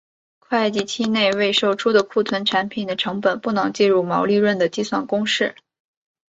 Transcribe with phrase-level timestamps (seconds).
[0.39, 5.55] 会计期内未售出的库存产品的成本不能计入毛利润的计算公式。